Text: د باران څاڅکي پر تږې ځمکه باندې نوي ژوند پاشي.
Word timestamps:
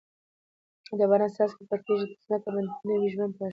د 0.99 1.01
باران 1.09 1.29
څاڅکي 1.35 1.63
پر 1.69 1.79
تږې 1.85 2.05
ځمکه 2.27 2.49
باندې 2.53 2.73
نوي 2.89 3.09
ژوند 3.13 3.31
پاشي. 3.37 3.49